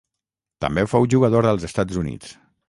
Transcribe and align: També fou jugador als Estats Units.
També 0.65 0.85
fou 0.93 1.05
jugador 1.15 1.49
als 1.51 1.69
Estats 1.69 2.01
Units. 2.07 2.35